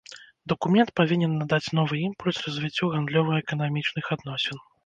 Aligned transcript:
Дакумент 0.53 0.89
павінен 0.99 1.35
надаць 1.41 1.71
новы 1.81 2.01
імпульс 2.07 2.41
развіццю 2.47 2.91
гандлёва-эканамічных 2.97 4.13
адносін. 4.19 4.69